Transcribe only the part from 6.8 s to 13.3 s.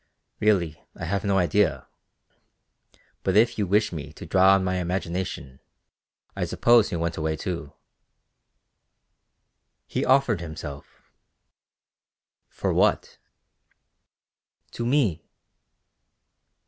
he went away too." "He offered himself." "For what?"